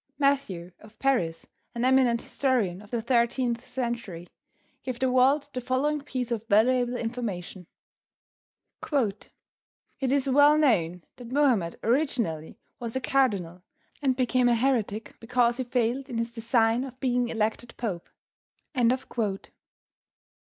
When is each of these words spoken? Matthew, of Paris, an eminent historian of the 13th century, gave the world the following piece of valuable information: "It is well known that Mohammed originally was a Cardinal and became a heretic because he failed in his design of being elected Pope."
Matthew, 0.17 0.71
of 0.79 0.97
Paris, 0.97 1.45
an 1.75 1.85
eminent 1.85 2.23
historian 2.23 2.81
of 2.81 2.89
the 2.89 3.03
13th 3.03 3.61
century, 3.67 4.27
gave 4.81 4.97
the 4.97 5.11
world 5.11 5.47
the 5.53 5.61
following 5.61 6.01
piece 6.01 6.31
of 6.31 6.43
valuable 6.47 6.95
information: 6.95 7.67
"It 8.91 9.29
is 10.11 10.27
well 10.27 10.57
known 10.57 11.03
that 11.17 11.31
Mohammed 11.31 11.77
originally 11.83 12.57
was 12.79 12.95
a 12.95 12.99
Cardinal 12.99 13.61
and 14.01 14.15
became 14.15 14.49
a 14.49 14.55
heretic 14.55 15.17
because 15.19 15.57
he 15.57 15.63
failed 15.63 16.09
in 16.09 16.17
his 16.17 16.31
design 16.31 16.83
of 16.83 16.99
being 16.99 17.27
elected 17.29 17.75
Pope." 17.77 18.09